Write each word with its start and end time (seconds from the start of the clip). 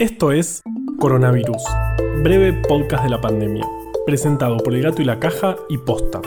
Esto 0.00 0.32
es 0.32 0.62
Coronavirus, 0.98 1.62
breve 2.22 2.54
podcast 2.54 3.04
de 3.04 3.10
la 3.10 3.20
pandemia, 3.20 3.66
presentado 4.06 4.56
por 4.56 4.74
El 4.74 4.80
Gato 4.80 5.02
y 5.02 5.04
la 5.04 5.20
Caja 5.20 5.56
y 5.68 5.76
Posta. 5.76 6.22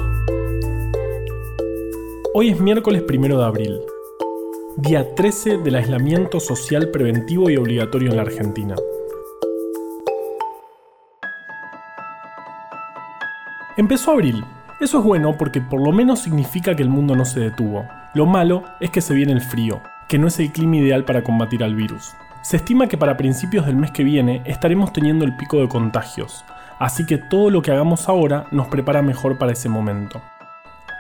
Hoy 2.36 2.50
es 2.50 2.60
miércoles 2.60 3.04
1 3.12 3.36
de 3.36 3.44
abril, 3.44 3.82
día 4.78 5.16
13 5.16 5.58
del 5.58 5.74
aislamiento 5.74 6.40
social 6.40 6.92
preventivo 6.92 7.50
y 7.50 7.58
obligatorio 7.58 8.12
en 8.12 8.18
la 8.18 8.22
Argentina. 8.22 8.76
Empezó 13.76 14.12
abril. 14.12 14.46
Eso 14.82 15.00
es 15.00 15.04
bueno 15.04 15.36
porque 15.36 15.62
por 15.62 15.82
lo 15.82 15.92
menos 15.92 16.20
significa 16.20 16.76
que 16.76 16.84
el 16.84 16.90
mundo 16.90 17.16
no 17.16 17.26
se 17.26 17.40
detuvo. 17.40 17.88
Lo 18.14 18.28
malo 18.28 18.66
es 18.80 18.92
que 18.92 19.02
se 19.02 19.16
viene 19.16 19.32
el 19.32 19.42
frío, 19.42 19.82
que 20.08 20.20
no 20.20 20.28
es 20.28 20.40
el 20.40 20.52
clima 20.52 20.76
ideal 20.76 21.06
para 21.06 21.24
combatir 21.24 21.64
al 21.64 21.74
virus. 21.74 22.14
Se 22.44 22.58
estima 22.58 22.88
que 22.88 22.98
para 22.98 23.16
principios 23.16 23.66
del 23.66 23.78
mes 23.78 23.92
que 23.92 24.04
viene 24.04 24.42
estaremos 24.44 24.92
teniendo 24.92 25.24
el 25.24 25.34
pico 25.38 25.62
de 25.62 25.70
contagios, 25.70 26.44
así 26.78 27.06
que 27.06 27.18
todo 27.18 27.50
lo 27.50 27.62
que 27.62 27.72
hagamos 27.72 28.10
ahora 28.10 28.48
nos 28.52 28.68
prepara 28.68 29.02
mejor 29.02 29.38
para 29.38 29.54
ese 29.54 29.70
momento. 29.70 30.22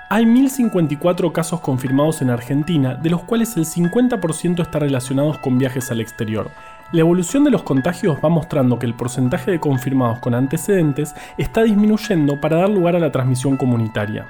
Hay 0.09 0.23
1.054 0.23 1.33
casos 1.33 1.59
confirmados 1.59 2.21
en 2.21 2.29
Argentina, 2.29 2.95
de 2.95 3.09
los 3.09 3.23
cuales 3.23 3.57
el 3.57 3.65
50% 3.65 4.61
está 4.61 4.79
relacionados 4.79 5.37
con 5.39 5.57
viajes 5.57 5.91
al 5.91 5.99
exterior. 5.99 6.49
La 6.93 7.01
evolución 7.01 7.43
de 7.43 7.51
los 7.51 7.63
contagios 7.63 8.19
va 8.23 8.29
mostrando 8.29 8.79
que 8.79 8.85
el 8.85 8.93
porcentaje 8.93 9.51
de 9.51 9.59
confirmados 9.59 10.19
con 10.19 10.35
antecedentes 10.35 11.13
está 11.37 11.63
disminuyendo 11.63 12.39
para 12.39 12.55
dar 12.57 12.69
lugar 12.69 12.95
a 12.95 12.99
la 12.99 13.11
transmisión 13.11 13.57
comunitaria. 13.57 14.27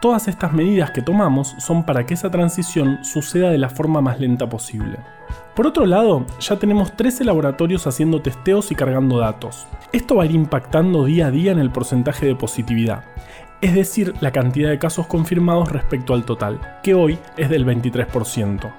Todas 0.00 0.26
estas 0.26 0.52
medidas 0.52 0.90
que 0.90 1.00
tomamos 1.00 1.54
son 1.58 1.84
para 1.84 2.04
que 2.06 2.14
esa 2.14 2.30
transición 2.32 3.04
suceda 3.04 3.50
de 3.50 3.58
la 3.58 3.70
forma 3.70 4.00
más 4.00 4.18
lenta 4.18 4.48
posible. 4.48 4.98
Por 5.54 5.68
otro 5.68 5.86
lado, 5.86 6.26
ya 6.40 6.56
tenemos 6.56 6.96
13 6.96 7.24
laboratorios 7.24 7.86
haciendo 7.86 8.20
testeos 8.20 8.72
y 8.72 8.74
cargando 8.74 9.18
datos. 9.18 9.68
Esto 9.92 10.16
va 10.16 10.24
a 10.24 10.26
ir 10.26 10.32
impactando 10.32 11.04
día 11.04 11.28
a 11.28 11.30
día 11.30 11.52
en 11.52 11.60
el 11.60 11.70
porcentaje 11.70 12.26
de 12.26 12.34
positividad, 12.34 13.04
es 13.60 13.72
decir, 13.72 14.14
la 14.20 14.32
cantidad 14.32 14.70
de 14.70 14.80
casos 14.80 15.06
confirmados 15.06 15.70
respecto 15.70 16.12
al 16.12 16.24
total, 16.24 16.60
que 16.82 16.94
hoy 16.94 17.18
es 17.36 17.50
del 17.50 17.64
23%. 17.64 18.72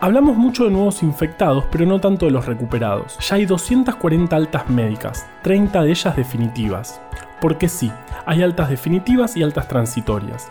Hablamos 0.00 0.36
mucho 0.36 0.64
de 0.64 0.70
nuevos 0.70 1.02
infectados, 1.02 1.64
pero 1.72 1.86
no 1.86 2.00
tanto 2.00 2.26
de 2.26 2.32
los 2.32 2.46
recuperados. 2.46 3.18
Ya 3.18 3.36
hay 3.36 3.46
240 3.46 4.34
altas 4.34 4.70
médicas, 4.70 5.26
30 5.42 5.82
de 5.82 5.90
ellas 5.90 6.16
definitivas. 6.16 7.00
Porque 7.40 7.68
sí, 7.68 7.90
hay 8.26 8.42
altas 8.42 8.70
definitivas 8.70 9.36
y 9.36 9.42
altas 9.42 9.66
transitorias. 9.66 10.50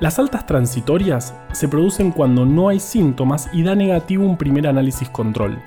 Las 0.00 0.20
altas 0.20 0.46
transitorias 0.46 1.34
se 1.50 1.66
producen 1.66 2.12
cuando 2.12 2.46
no 2.46 2.68
hay 2.68 2.78
síntomas 2.78 3.50
y 3.52 3.64
da 3.64 3.74
negativo 3.74 4.24
un 4.24 4.38
primer 4.38 4.68
análisis 4.68 5.10
control. 5.10 5.60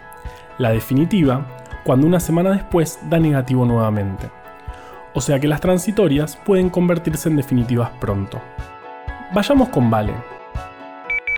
La 0.58 0.72
definitiva, 0.72 1.46
cuando 1.84 2.08
una 2.08 2.22
semana 2.22 2.52
después 2.52 2.98
da 3.10 3.20
negativo 3.20 3.66
nuevamente. 3.66 4.32
O 5.14 5.20
sea 5.20 5.38
que 5.38 5.50
las 5.50 5.60
transitorias 5.60 6.38
pueden 6.38 6.70
convertirse 6.70 7.28
en 7.28 7.36
definitivas 7.36 7.90
pronto. 8.00 8.42
Vayamos 9.34 9.68
con 9.68 9.92
Vale. 9.92 10.14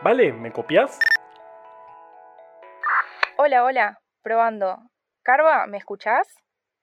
Vale, 0.03 0.31
¿me 0.31 0.51
copias? 0.51 0.99
Hola, 3.37 3.63
hola, 3.63 3.99
probando. 4.21 4.77
Carva, 5.23 5.65
¿me 5.65 5.79
escuchás? 5.79 6.27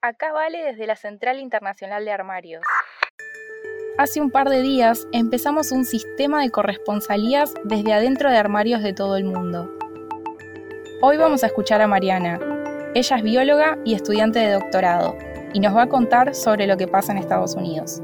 Acá 0.02 0.32
Vale 0.32 0.64
desde 0.64 0.88
la 0.88 0.96
Central 0.96 1.38
Internacional 1.38 2.04
de 2.04 2.10
Armarios. 2.10 2.64
Hace 4.00 4.22
un 4.22 4.30
par 4.30 4.48
de 4.48 4.62
días 4.62 5.06
empezamos 5.12 5.72
un 5.72 5.84
sistema 5.84 6.40
de 6.40 6.48
corresponsalías 6.48 7.52
desde 7.64 7.92
adentro 7.92 8.30
de 8.30 8.38
armarios 8.38 8.82
de 8.82 8.94
todo 8.94 9.18
el 9.18 9.24
mundo. 9.24 9.70
Hoy 11.02 11.18
vamos 11.18 11.44
a 11.44 11.48
escuchar 11.48 11.82
a 11.82 11.86
Mariana. 11.86 12.40
Ella 12.94 13.16
es 13.16 13.22
bióloga 13.22 13.76
y 13.84 13.92
estudiante 13.92 14.38
de 14.38 14.52
doctorado 14.52 15.18
y 15.52 15.60
nos 15.60 15.76
va 15.76 15.82
a 15.82 15.88
contar 15.90 16.34
sobre 16.34 16.66
lo 16.66 16.78
que 16.78 16.88
pasa 16.88 17.12
en 17.12 17.18
Estados 17.18 17.54
Unidos. 17.56 18.00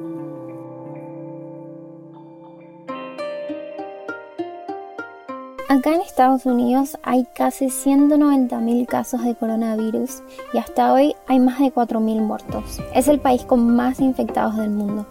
Acá 5.71 5.95
en 5.95 6.03
Estados 6.03 6.45
Unidos 6.45 6.99
hay 7.05 7.27
casi 7.35 7.69
190.000 7.69 8.85
casos 8.85 9.25
de 9.25 9.35
coronavirus 9.35 10.23
y 10.53 10.59
hasta 10.59 10.93
hoy 10.93 11.15
hay 11.27 11.41
más 11.41 11.59
de 11.59 11.73
4.000 11.73 12.21
muertos. 12.21 12.83
Es 12.95 13.09
el 13.09 13.19
país 13.19 13.45
con 13.45 13.75
más 13.75 14.01
infectados 14.01 14.59
del 14.59 14.69
mundo. 14.69 15.07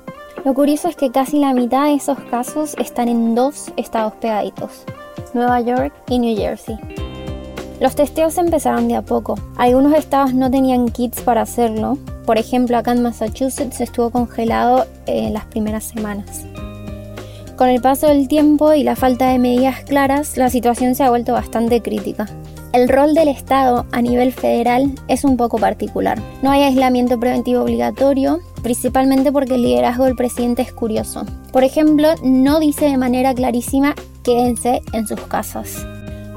Lo 0.46 0.54
curioso 0.54 0.88
es 0.88 0.96
que 0.96 1.10
casi 1.10 1.40
la 1.40 1.56
mitad 1.56 1.86
de 1.86 1.96
esos 1.96 2.20
casos 2.20 2.76
están 2.78 3.10
en 3.10 3.34
dos 3.34 3.74
estados 3.78 4.14
pegaditos, 4.22 4.84
Nueva 5.34 5.60
York 5.60 5.92
y 6.08 6.20
New 6.20 6.38
Jersey. 6.38 6.78
Los 7.80 7.96
testeos 7.96 8.38
empezaron 8.38 8.88
de 8.88 8.96
a 8.96 9.02
poco. 9.02 9.40
Algunos 9.58 9.96
estados 9.96 10.36
no 10.36 10.52
tenían 10.52 10.90
kits 10.90 11.22
para 11.22 11.42
hacerlo. 11.42 11.98
Por 12.28 12.38
ejemplo, 12.38 12.78
acá 12.78 12.92
en 12.92 13.02
Massachusetts 13.02 13.82
estuvo 13.82 14.12
congelado 14.12 14.86
en 15.08 15.34
las 15.34 15.46
primeras 15.46 15.86
semanas. 15.86 16.46
Con 17.56 17.70
el 17.70 17.82
paso 17.82 18.06
del 18.06 18.28
tiempo 18.28 18.72
y 18.76 18.84
la 18.84 18.96
falta 18.96 19.30
de 19.30 19.40
medidas 19.40 19.84
claras, 19.84 20.38
la 20.38 20.52
situación 20.52 20.94
se 20.94 21.04
ha 21.04 21.10
vuelto 21.10 21.34
bastante 21.34 21.82
crítica. 21.82 22.28
El 22.72 22.88
rol 22.88 23.16
del 23.16 23.30
Estado 23.30 23.88
a 23.92 24.02
nivel 24.04 24.32
federal 24.32 24.94
es 25.08 25.24
un 25.24 25.38
poco 25.38 25.58
particular. 25.58 26.22
No 26.44 26.52
hay 26.52 26.62
aislamiento 26.62 27.20
preventivo 27.20 27.64
obligatorio, 27.64 28.42
principalmente 28.66 29.32
porque 29.32 29.54
el 29.54 29.62
liderazgo 29.62 30.06
del 30.06 30.16
presidente 30.16 30.64
es 30.64 30.74
curioso. 30.74 31.24
Por 31.52 31.64
ejemplo, 31.64 32.08
no 32.24 32.60
dice 32.60 32.86
de 32.86 32.98
manera 32.98 33.32
clarísima 33.32 33.94
quédense 34.24 34.82
en 34.92 35.06
sus 35.06 35.20
casas. 35.22 35.86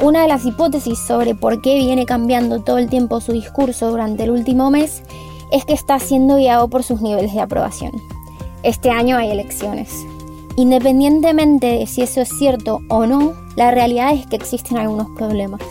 Una 0.02 0.20
de 0.20 0.28
las 0.28 0.44
hipótesis 0.44 0.98
sobre 0.98 1.34
por 1.34 1.62
qué 1.62 1.76
viene 1.76 2.04
cambiando 2.04 2.60
todo 2.60 2.76
el 2.76 2.90
tiempo 2.90 3.22
su 3.22 3.32
discurso 3.32 3.88
durante 3.88 4.24
el 4.24 4.30
último 4.30 4.70
mes 4.70 5.02
es 5.52 5.64
que 5.64 5.72
está 5.72 5.98
siendo 6.00 6.36
guiado 6.36 6.68
por 6.68 6.82
sus 6.82 7.00
niveles 7.00 7.32
de 7.32 7.40
aprobación. 7.40 7.92
Este 8.62 8.90
año 8.90 9.16
hay 9.16 9.30
elecciones. 9.30 9.90
Independientemente 10.58 11.78
de 11.78 11.86
si 11.86 12.02
eso 12.02 12.20
es 12.20 12.28
cierto 12.28 12.80
o 12.90 13.06
no, 13.06 13.32
la 13.56 13.70
realidad 13.70 14.12
es 14.12 14.26
que 14.26 14.36
existen 14.36 14.76
algunos 14.76 15.08
problemas. 15.16 15.62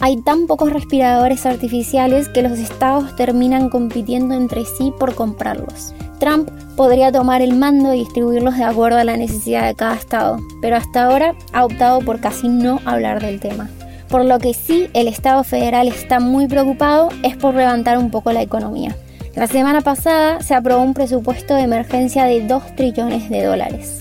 Hay 0.00 0.16
tan 0.18 0.46
pocos 0.46 0.72
respiradores 0.72 1.44
artificiales 1.44 2.28
que 2.28 2.42
los 2.42 2.56
estados 2.58 3.16
terminan 3.16 3.68
compitiendo 3.68 4.34
entre 4.34 4.64
sí 4.64 4.92
por 4.96 5.16
comprarlos. 5.16 5.92
Trump 6.20 6.50
podría 6.76 7.10
tomar 7.10 7.42
el 7.42 7.56
mando 7.56 7.92
y 7.92 8.00
distribuirlos 8.00 8.56
de 8.56 8.64
acuerdo 8.64 8.98
a 8.98 9.04
la 9.04 9.16
necesidad 9.16 9.66
de 9.66 9.74
cada 9.74 9.96
estado, 9.96 10.38
pero 10.60 10.76
hasta 10.76 11.04
ahora 11.04 11.34
ha 11.52 11.64
optado 11.64 11.98
por 12.00 12.20
casi 12.20 12.46
no 12.48 12.80
hablar 12.84 13.20
del 13.20 13.40
tema. 13.40 13.68
Por 14.08 14.24
lo 14.24 14.38
que 14.38 14.54
sí 14.54 14.88
el 14.94 15.08
Estado 15.08 15.42
federal 15.42 15.88
está 15.88 16.20
muy 16.20 16.46
preocupado 16.46 17.08
es 17.24 17.36
por 17.36 17.54
levantar 17.54 17.98
un 17.98 18.10
poco 18.10 18.32
la 18.32 18.42
economía. 18.42 18.96
La 19.34 19.48
semana 19.48 19.80
pasada 19.80 20.40
se 20.42 20.54
aprobó 20.54 20.82
un 20.82 20.94
presupuesto 20.94 21.54
de 21.54 21.62
emergencia 21.62 22.24
de 22.24 22.46
2 22.46 22.76
trillones 22.76 23.28
de 23.28 23.44
dólares. 23.44 23.98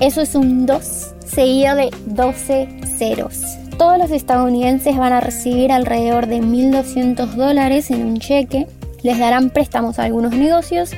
Eso 0.00 0.22
es 0.22 0.34
un 0.34 0.66
2 0.66 1.14
seguido 1.26 1.76
de 1.76 1.90
12 2.06 2.68
ceros 2.98 3.60
todos 3.80 3.96
los 3.96 4.10
estadounidenses 4.10 4.94
van 4.98 5.14
a 5.14 5.20
recibir 5.20 5.72
alrededor 5.72 6.26
de 6.26 6.42
1.200 6.42 7.28
dólares 7.28 7.90
en 7.90 8.04
un 8.04 8.18
cheque. 8.18 8.66
Les 9.02 9.18
darán 9.18 9.48
préstamos 9.48 9.98
a 9.98 10.02
algunos 10.02 10.32
negocios 10.32 10.90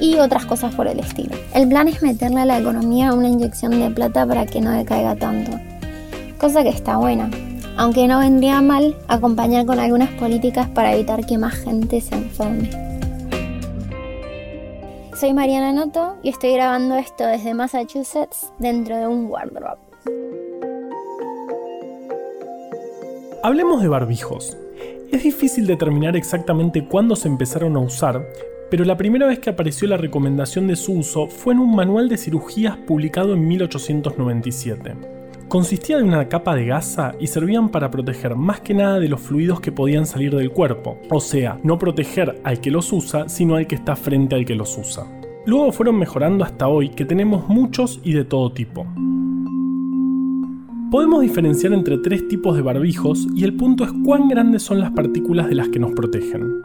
y 0.00 0.16
otras 0.16 0.46
cosas 0.46 0.74
por 0.74 0.88
el 0.88 1.00
estilo. 1.00 1.36
El 1.52 1.68
plan 1.68 1.86
es 1.86 2.00
meterle 2.00 2.40
a 2.40 2.44
la 2.46 2.58
economía 2.58 3.12
una 3.12 3.28
inyección 3.28 3.78
de 3.78 3.90
plata 3.90 4.26
para 4.26 4.46
que 4.46 4.62
no 4.62 4.70
decaiga 4.70 5.16
tanto. 5.16 5.50
Cosa 6.38 6.62
que 6.62 6.70
está 6.70 6.96
buena, 6.96 7.30
aunque 7.76 8.08
no 8.08 8.20
vendría 8.20 8.62
mal 8.62 8.96
acompañar 9.06 9.66
con 9.66 9.78
algunas 9.78 10.08
políticas 10.12 10.66
para 10.70 10.94
evitar 10.94 11.26
que 11.26 11.36
más 11.36 11.56
gente 11.56 12.00
se 12.00 12.14
enferme. 12.14 12.70
Soy 15.14 15.34
Mariana 15.34 15.72
Noto 15.72 16.16
y 16.22 16.30
estoy 16.30 16.54
grabando 16.54 16.94
esto 16.94 17.26
desde 17.26 17.52
Massachusetts 17.52 18.50
dentro 18.58 18.96
de 18.96 19.06
un 19.08 19.26
wardrobe. 19.26 20.39
Hablemos 23.42 23.80
de 23.80 23.88
barbijos. 23.88 24.58
Es 25.10 25.22
difícil 25.22 25.66
determinar 25.66 26.14
exactamente 26.14 26.84
cuándo 26.84 27.16
se 27.16 27.26
empezaron 27.26 27.74
a 27.74 27.80
usar, 27.80 28.28
pero 28.70 28.84
la 28.84 28.98
primera 28.98 29.26
vez 29.26 29.38
que 29.38 29.48
apareció 29.48 29.88
la 29.88 29.96
recomendación 29.96 30.66
de 30.66 30.76
su 30.76 30.92
uso 30.92 31.26
fue 31.26 31.54
en 31.54 31.60
un 31.60 31.74
manual 31.74 32.10
de 32.10 32.18
cirugías 32.18 32.76
publicado 32.76 33.32
en 33.32 33.48
1897. 33.48 34.94
Consistía 35.48 35.96
de 35.96 36.02
una 36.02 36.28
capa 36.28 36.54
de 36.54 36.66
gasa 36.66 37.14
y 37.18 37.28
servían 37.28 37.70
para 37.70 37.90
proteger 37.90 38.36
más 38.36 38.60
que 38.60 38.74
nada 38.74 38.98
de 39.00 39.08
los 39.08 39.22
fluidos 39.22 39.60
que 39.60 39.72
podían 39.72 40.04
salir 40.04 40.36
del 40.36 40.50
cuerpo, 40.50 40.98
o 41.08 41.20
sea, 41.22 41.58
no 41.62 41.78
proteger 41.78 42.42
al 42.44 42.60
que 42.60 42.70
los 42.70 42.92
usa, 42.92 43.26
sino 43.30 43.56
al 43.56 43.66
que 43.66 43.76
está 43.76 43.96
frente 43.96 44.34
al 44.34 44.44
que 44.44 44.54
los 44.54 44.76
usa. 44.76 45.06
Luego 45.46 45.72
fueron 45.72 45.98
mejorando 45.98 46.44
hasta 46.44 46.68
hoy 46.68 46.90
que 46.90 47.06
tenemos 47.06 47.48
muchos 47.48 48.00
y 48.04 48.12
de 48.12 48.26
todo 48.26 48.52
tipo. 48.52 48.86
Podemos 50.90 51.22
diferenciar 51.22 51.72
entre 51.72 51.98
tres 51.98 52.26
tipos 52.26 52.56
de 52.56 52.62
barbijos 52.62 53.28
y 53.32 53.44
el 53.44 53.54
punto 53.54 53.84
es 53.84 53.92
cuán 54.04 54.28
grandes 54.28 54.64
son 54.64 54.80
las 54.80 54.90
partículas 54.90 55.48
de 55.48 55.54
las 55.54 55.68
que 55.68 55.78
nos 55.78 55.92
protegen. 55.92 56.62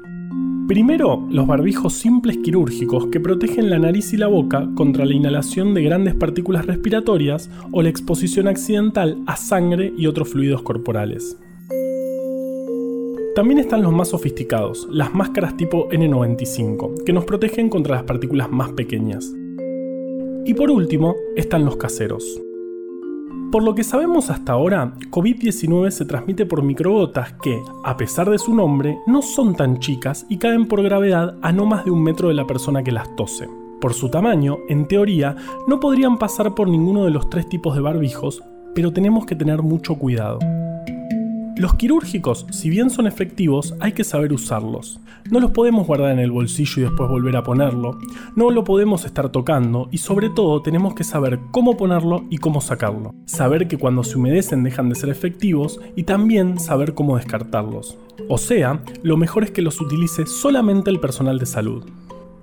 Primero, 0.68 1.28
los 1.30 1.46
barbijos 1.46 1.94
simples 1.94 2.38
quirúrgicos 2.38 3.06
que 3.12 3.20
protegen 3.20 3.70
la 3.70 3.78
nariz 3.78 4.14
y 4.14 4.18
la 4.18 4.26
boca 4.26 4.68
contra 4.74 5.06
la 5.06 5.14
inhalación 5.14 5.76
de 5.76 5.84
grandes 5.84 6.16
partículas 6.16 6.66
respiratorias 6.66 7.52
o 7.72 7.84
la 7.84 7.90
exposición 7.90 8.48
accidental 8.48 9.22
a 9.28 9.36
sangre 9.36 9.94
y 9.96 10.08
otros 10.08 10.30
fluidos 10.30 10.64
corporales. 10.64 11.38
También 13.36 13.60
están 13.60 13.84
los 13.84 13.94
más 13.94 14.08
sofisticados, 14.08 14.88
las 14.90 15.14
máscaras 15.14 15.56
tipo 15.56 15.88
N95, 15.90 17.04
que 17.04 17.14
nos 17.14 17.26
protegen 17.26 17.70
contra 17.70 17.98
las 17.98 18.06
partículas 18.06 18.50
más 18.50 18.72
pequeñas. 18.72 19.32
Y 20.46 20.56
por 20.56 20.72
último, 20.72 21.16
están 21.36 21.64
los 21.64 21.78
caseros. 21.78 22.42
Por 23.56 23.64
lo 23.64 23.74
que 23.74 23.86
sabemos 23.86 24.30
hasta 24.32 24.52
ahora, 24.52 24.92
COVID-19 25.12 25.90
se 25.90 26.04
transmite 26.04 26.46
por 26.46 26.62
microgotas 26.62 27.32
que, 27.42 27.58
a 27.86 27.96
pesar 27.96 28.30
de 28.30 28.38
su 28.38 28.54
nombre, 28.54 28.98
no 29.08 29.22
son 29.22 29.56
tan 29.56 29.80
chicas 29.80 30.26
y 30.28 30.40
caen 30.40 30.68
por 30.68 30.84
gravedad 30.84 31.38
a 31.42 31.54
no 31.54 31.66
más 31.66 31.86
de 31.86 31.92
un 31.92 32.04
metro 32.04 32.28
de 32.28 32.34
la 32.34 32.46
persona 32.46 32.84
que 32.84 32.92
las 32.92 33.16
tose. 33.16 33.48
Por 33.80 33.94
su 33.94 34.10
tamaño, 34.10 34.58
en 34.68 34.90
teoría, 34.90 35.38
no 35.70 35.80
podrían 35.80 36.18
pasar 36.18 36.54
por 36.54 36.68
ninguno 36.68 37.06
de 37.06 37.12
los 37.12 37.30
tres 37.30 37.48
tipos 37.48 37.76
de 37.76 37.82
barbijos, 37.82 38.44
pero 38.74 38.92
tenemos 38.92 39.26
que 39.26 39.38
tener 39.38 39.62
mucho 39.62 39.96
cuidado. 39.96 40.40
Los 41.58 41.76
quirúrgicos, 41.76 42.46
si 42.52 42.70
bien 42.70 42.90
son 42.90 43.08
efectivos, 43.08 43.76
hay 43.80 43.94
que 43.94 44.04
saber 44.04 44.34
usarlos. 44.34 45.00
No 45.32 45.40
los 45.40 45.52
podemos 45.52 45.88
guardar 45.88 46.12
en 46.12 46.20
el 46.20 46.30
bolsillo 46.30 46.82
y 46.82 46.82
después 46.82 47.10
volver 47.10 47.38
a 47.38 47.44
ponerlo, 47.44 47.98
no 48.36 48.52
lo 48.52 48.66
podemos 48.66 49.06
estar 49.06 49.30
tocando 49.30 49.88
y 49.90 50.00
sobre 50.00 50.30
todo 50.30 50.62
tenemos 50.62 50.96
que 50.96 51.06
saber 51.06 51.40
cómo 51.52 51.78
ponerlo 51.78 52.26
y 52.30 52.40
cómo 52.40 52.60
sacarlo. 52.60 53.16
Saber 53.26 53.70
que 53.70 53.78
cuando 53.78 54.04
se 54.04 54.18
humedecen 54.18 54.64
dejan 54.64 54.90
de 54.90 54.96
ser 54.96 55.10
efectivos 55.10 55.80
y 55.96 56.04
también 56.04 56.60
saber 56.60 56.94
cómo 56.94 57.16
descartarlos. 57.16 57.98
O 58.28 58.38
sea, 58.38 58.84
lo 59.02 59.16
mejor 59.16 59.46
es 59.46 59.52
que 59.52 59.62
los 59.62 59.80
utilice 59.80 60.26
solamente 60.26 60.90
el 60.90 61.00
personal 61.00 61.40
de 61.40 61.46
salud. 61.46 61.86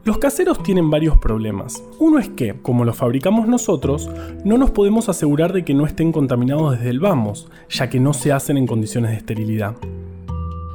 Los 0.04 0.18
caseros 0.18 0.60
tienen 0.64 0.90
varios 0.90 1.16
problemas. 1.18 1.80
Uno 2.00 2.18
es 2.18 2.28
que, 2.28 2.54
como 2.60 2.84
los 2.84 2.96
fabricamos 2.96 3.46
nosotros, 3.46 4.10
no 4.44 4.58
nos 4.58 4.72
podemos 4.72 5.08
asegurar 5.08 5.52
de 5.52 5.64
que 5.64 5.74
no 5.74 5.86
estén 5.86 6.10
contaminados 6.10 6.72
desde 6.72 6.90
el 6.90 6.98
vamos, 6.98 7.48
ya 7.70 7.88
que 7.88 8.00
no 8.00 8.12
se 8.12 8.32
hacen 8.32 8.56
en 8.56 8.66
condiciones 8.66 9.12
de 9.12 9.18
esterilidad. 9.18 9.76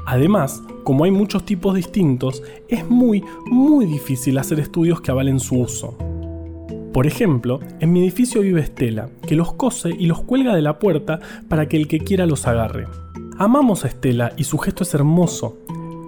Además, 0.06 0.64
como 0.86 1.04
hay 1.04 1.12
muchos 1.12 1.44
tipos 1.44 1.76
distintos, 1.76 2.42
es 2.70 2.90
muy, 2.90 3.22
muy 3.48 3.86
difícil 3.86 4.38
hacer 4.38 4.62
estudios 4.62 5.02
que 5.02 5.12
avalen 5.12 5.42
su 5.42 5.60
uso. 5.60 5.98
Por 6.94 7.06
ejemplo, 7.06 7.60
en 7.82 7.92
mi 7.92 8.00
edificio 8.00 8.40
vive 8.40 8.62
Estela, 8.62 9.10
que 9.28 9.36
los 9.36 9.52
cose 9.52 9.90
y 9.90 10.06
los 10.06 10.22
cuelga 10.22 10.56
de 10.56 10.62
la 10.62 10.80
puerta 10.80 11.20
para 11.50 11.68
que 11.68 11.76
el 11.76 11.90
que 11.90 12.00
quiera 12.00 12.26
los 12.26 12.48
agarre. 12.48 12.88
Amamos 13.38 13.84
a 13.84 13.90
Estela 13.90 14.32
y 14.38 14.46
su 14.46 14.58
gesto 14.58 14.84
es 14.84 14.94
hermoso, 14.94 15.58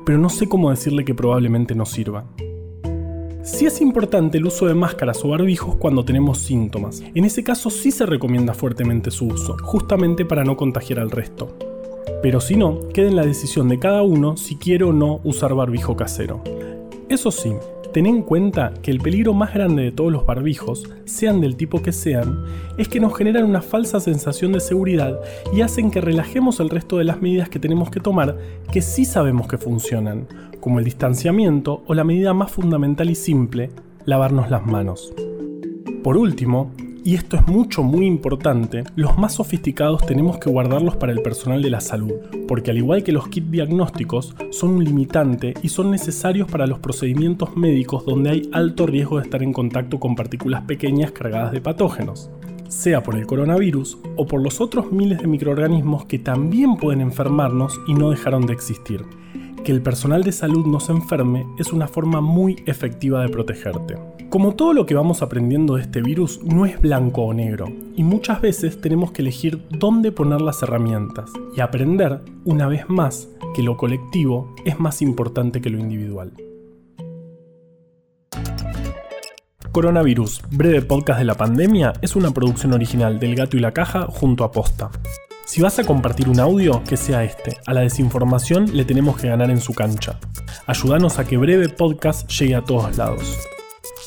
pero 0.06 0.18
no 0.18 0.30
sé 0.30 0.48
cómo 0.48 0.70
decirle 0.70 1.04
que 1.04 1.14
probablemente 1.14 1.76
no 1.76 1.86
sirva. 1.86 2.24
Sí 3.42 3.66
es 3.66 3.80
importante 3.80 4.38
el 4.38 4.46
uso 4.46 4.68
de 4.68 4.76
máscaras 4.76 5.24
o 5.24 5.30
barbijos 5.30 5.76
cuando 5.76 6.04
tenemos 6.04 6.40
síntomas. 6.40 7.02
En 7.16 7.24
ese 7.24 7.44
caso 7.44 7.70
sí 7.70 7.90
se 7.90 8.06
recomienda 8.06 8.54
fuertemente 8.54 9.12
su 9.12 9.28
uso, 9.28 9.56
justamente 9.64 10.26
para 10.26 10.44
no 10.44 10.58
contagiar 10.58 11.00
al 11.00 11.10
resto. 11.10 11.56
Pero 12.22 12.42
si 12.42 12.58
no, 12.58 12.80
queda 12.94 13.08
en 13.08 13.16
la 13.16 13.26
decisión 13.26 13.70
de 13.70 13.80
cada 13.80 14.04
uno 14.04 14.36
si 14.36 14.58
quiere 14.58 14.84
o 14.84 14.92
no 14.92 15.22
usar 15.24 15.54
barbijo 15.54 15.96
casero. 15.96 16.44
Eso 17.08 17.32
sí, 17.32 17.54
ten 17.94 18.06
en 18.06 18.22
cuenta 18.22 18.74
que 18.82 18.92
el 18.92 19.00
peligro 19.00 19.34
más 19.34 19.54
grande 19.54 19.84
de 19.84 19.92
todos 19.92 20.12
los 20.12 20.26
barbijos, 20.26 20.90
sean 21.06 21.42
del 21.42 21.56
tipo 21.56 21.82
que 21.82 21.92
sean, 21.92 22.44
es 22.78 22.88
que 22.88 23.00
nos 23.00 23.18
generan 23.18 23.46
una 23.46 23.62
falsa 23.62 24.00
sensación 24.00 24.52
de 24.52 24.60
seguridad 24.60 25.20
y 25.54 25.62
hacen 25.62 25.92
que 25.92 26.02
relajemos 26.02 26.60
el 26.60 26.70
resto 26.70 26.98
de 26.98 27.04
las 27.04 27.22
medidas 27.22 27.50
que 27.50 27.60
tenemos 27.60 27.90
que 27.90 28.00
tomar 28.00 28.38
que 28.72 28.82
sí 28.82 29.06
sabemos 29.06 29.48
que 29.48 29.58
funcionan, 29.58 30.28
como 30.60 30.80
el 30.80 30.86
distanciamiento 30.86 31.84
o 31.88 31.94
la 31.94 32.04
medida 32.04 32.34
más 32.34 32.52
fundamental 32.52 33.10
y 33.10 33.16
simple, 33.16 33.70
lavarnos 34.06 34.50
las 34.50 34.66
manos. 34.66 35.14
Por 36.04 36.18
último, 36.18 36.72
y 37.04 37.16
esto 37.16 37.38
es 37.38 37.48
mucho 37.48 37.84
muy 37.84 38.06
importante, 38.06 38.84
los 38.96 39.18
más 39.18 39.36
sofisticados 39.36 40.06
tenemos 40.06 40.38
que 40.38 40.50
guardarlos 40.50 40.96
para 40.96 41.12
el 41.12 41.22
personal 41.22 41.62
de 41.62 41.70
la 41.70 41.82
salud, 41.82 42.14
porque 42.48 42.72
al 42.72 42.78
igual 42.78 43.04
que 43.04 43.12
los 43.12 43.28
kits 43.28 43.52
diagnósticos, 43.52 44.36
son 44.52 44.72
un 44.72 44.84
limitante 44.84 45.54
y 45.62 45.70
son 45.70 45.92
necesarios 45.92 46.50
para 46.50 46.68
los 46.68 46.80
procedimientos 46.80 47.56
médicos 47.56 48.06
donde 48.06 48.30
hay 48.30 48.50
alto 48.52 48.86
riesgo 48.86 49.18
de 49.18 49.24
estar 49.24 49.44
en 49.44 49.54
contacto 49.54 50.00
con 50.00 50.16
partículas 50.16 50.64
pequeñas 50.64 51.12
cargadas 51.12 51.52
de 51.52 51.62
patógenos, 51.62 52.30
sea 52.68 53.02
por 53.04 53.16
el 53.16 53.26
coronavirus 53.26 53.98
o 54.16 54.28
por 54.28 54.42
los 54.42 54.62
otros 54.62 54.92
miles 54.92 55.20
de 55.20 55.28
microorganismos 55.28 56.06
que 56.06 56.20
también 56.20 56.78
pueden 56.78 57.02
enfermarnos 57.02 57.80
y 57.88 57.94
no 57.94 58.12
dejaron 58.12 58.46
de 58.46 58.54
existir 58.54 59.06
que 59.70 59.76
el 59.76 59.84
personal 59.84 60.24
de 60.24 60.32
salud 60.32 60.66
no 60.66 60.80
se 60.80 60.92
enferme 60.92 61.46
es 61.60 61.72
una 61.72 61.88
forma 61.88 62.22
muy 62.22 62.64
efectiva 62.66 63.22
de 63.22 63.30
protegerte. 63.30 64.00
Como 64.32 64.56
todo 64.56 64.74
lo 64.74 64.88
que 64.88 64.96
vamos 64.96 65.22
aprendiendo 65.22 65.76
de 65.76 65.84
este 65.84 66.02
virus 66.02 66.44
no 66.44 66.66
es 66.66 66.82
blanco 66.82 67.22
o 67.22 67.36
negro, 67.36 67.68
y 67.96 68.04
muchas 68.04 68.42
veces 68.42 68.82
tenemos 68.82 69.12
que 69.12 69.22
elegir 69.22 69.68
dónde 69.70 70.12
poner 70.12 70.42
las 70.42 70.64
herramientas 70.64 71.30
y 71.56 71.62
aprender, 71.62 72.22
una 72.46 72.68
vez 72.68 72.90
más, 72.90 73.30
que 73.54 73.62
lo 73.62 73.78
colectivo 73.78 74.56
es 74.66 74.80
más 74.80 75.04
importante 75.04 75.62
que 75.62 75.70
lo 75.70 75.78
individual. 75.78 76.34
Coronavirus, 79.72 80.42
breve 80.50 80.82
podcast 80.82 81.20
de 81.20 81.26
la 81.26 81.36
pandemia, 81.36 81.94
es 82.02 82.16
una 82.16 82.32
producción 82.32 82.74
original 82.74 83.20
del 83.20 83.36
Gato 83.36 83.56
y 83.56 83.60
la 83.60 83.72
Caja 83.72 84.08
junto 84.10 84.44
a 84.44 84.52
Posta. 84.52 84.90
Si 85.50 85.64
vas 85.64 85.80
a 85.80 85.84
compartir 85.84 86.30
un 86.30 86.40
audio, 86.40 86.84
que 86.84 86.96
sea 86.96 87.24
este. 87.24 87.58
A 87.66 87.74
la 87.74 87.82
desinformación 87.82 88.70
le 88.78 88.86
tenemos 88.86 89.18
que 89.18 89.30
ganar 89.30 89.50
en 89.50 89.60
su 89.60 89.74
cancha. 89.74 90.20
Ayúdanos 90.68 91.18
a 91.18 91.26
que 91.26 91.38
Breve 91.38 91.70
Podcast 91.70 92.30
llegue 92.30 92.54
a 92.54 92.64
todos 92.64 92.96
lados. 92.98 93.36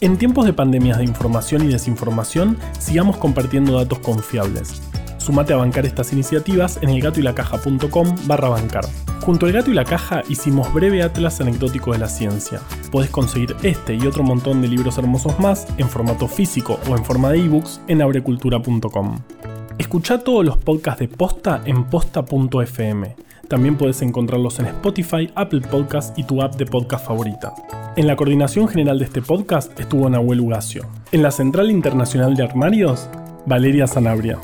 En 0.00 0.18
tiempos 0.18 0.46
de 0.46 0.52
pandemias 0.52 0.98
de 0.98 1.04
información 1.04 1.64
y 1.64 1.72
desinformación, 1.72 2.56
sigamos 2.78 3.16
compartiendo 3.16 3.76
datos 3.76 3.98
confiables. 3.98 4.80
Sumate 5.18 5.52
a 5.52 5.56
bancar 5.56 5.84
estas 5.84 6.12
iniciativas 6.12 6.78
en 6.80 6.90
elgatoylacaja.com 6.90 8.14
barra 8.26 8.48
bancar. 8.48 8.86
Junto 9.22 9.46
al 9.46 9.52
gato 9.52 9.72
y 9.72 9.74
la 9.74 9.84
caja 9.84 10.22
hicimos 10.28 10.72
breve 10.72 11.02
atlas 11.02 11.40
anecdótico 11.40 11.90
de 11.90 11.98
la 11.98 12.08
ciencia. 12.08 12.60
Podés 12.92 13.10
conseguir 13.10 13.56
este 13.64 13.96
y 13.96 14.06
otro 14.06 14.22
montón 14.22 14.62
de 14.62 14.68
libros 14.68 14.96
hermosos 14.96 15.40
más 15.40 15.66
en 15.76 15.88
formato 15.88 16.28
físico 16.28 16.78
o 16.88 16.96
en 16.96 17.04
forma 17.04 17.30
de 17.30 17.40
ebooks 17.40 17.80
en 17.88 18.00
abrecultura.com. 18.00 19.18
Escucha 19.78 20.18
todos 20.18 20.44
los 20.44 20.58
podcasts 20.58 21.00
de 21.00 21.08
Posta 21.08 21.62
en 21.64 21.84
posta.fm. 21.84 23.16
También 23.48 23.76
puedes 23.76 24.02
encontrarlos 24.02 24.58
en 24.58 24.66
Spotify, 24.66 25.30
Apple 25.34 25.62
Podcasts 25.62 26.12
y 26.16 26.24
tu 26.24 26.42
app 26.42 26.56
de 26.56 26.66
podcast 26.66 27.06
favorita. 27.06 27.52
En 27.96 28.06
la 28.06 28.16
coordinación 28.16 28.68
general 28.68 28.98
de 28.98 29.04
este 29.06 29.22
podcast 29.22 29.78
estuvo 29.78 30.08
Nahuel 30.08 30.40
Ugacio. 30.40 30.86
En 31.10 31.22
la 31.22 31.30
Central 31.30 31.70
Internacional 31.70 32.34
de 32.34 32.44
Armarios, 32.44 33.08
Valeria 33.46 33.86
Sanabria. 33.86 34.38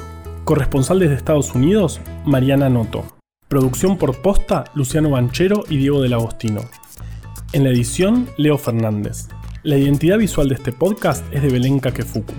Corresponsal 0.45 0.99
desde 0.99 1.15
Estados 1.15 1.55
Unidos, 1.55 2.01
Mariana 2.25 2.69
Noto. 2.69 3.05
Producción 3.49 3.97
por 3.97 4.21
Posta, 4.21 4.65
Luciano 4.75 5.11
Banchero 5.11 5.65
y 5.69 5.79
Diego 5.79 6.03
del 6.03 6.15
Agostino. 6.15 6.63
En 7.53 7.65
la 7.65 7.71
edición, 7.71 8.29
Leo 8.37 8.59
Fernández. 8.59 9.29
La 9.63 9.77
identidad 9.77 10.19
visual 10.19 10.49
de 10.49 10.55
este 10.55 10.73
podcast 10.73 11.25
es 11.32 11.43
de 11.43 11.49
Belén 11.49 11.81
Kakefuku. 11.81 12.35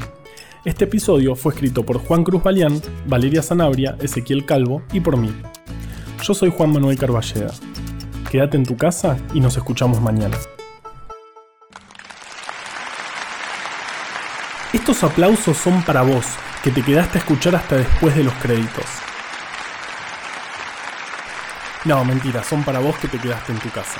Este 0.69 0.85
episodio 0.85 1.35
fue 1.35 1.51
escrito 1.51 1.83
por 1.83 1.97
Juan 1.97 2.23
Cruz 2.23 2.43
Balián, 2.43 2.79
Valeria 3.07 3.41
Zanabria, 3.41 3.97
Ezequiel 3.99 4.45
Calvo 4.45 4.83
y 4.93 4.99
por 4.99 5.17
mí. 5.17 5.33
Yo 6.21 6.35
soy 6.35 6.51
Juan 6.55 6.71
Manuel 6.71 6.95
Carballeda. 6.95 7.51
Quédate 8.29 8.55
en 8.55 8.67
tu 8.67 8.77
casa 8.77 9.17
y 9.33 9.39
nos 9.39 9.57
escuchamos 9.57 9.99
mañana. 9.99 10.37
Estos 14.71 15.03
aplausos 15.03 15.57
son 15.57 15.81
para 15.81 16.03
vos, 16.03 16.27
que 16.63 16.69
te 16.69 16.83
quedaste 16.83 17.17
a 17.17 17.21
escuchar 17.21 17.55
hasta 17.55 17.77
después 17.77 18.15
de 18.15 18.25
los 18.25 18.33
créditos. 18.35 18.85
No, 21.85 22.05
mentira, 22.05 22.43
son 22.43 22.63
para 22.63 22.77
vos 22.77 22.95
que 22.97 23.07
te 23.07 23.17
quedaste 23.17 23.53
en 23.53 23.57
tu 23.57 23.71
casa. 23.71 23.99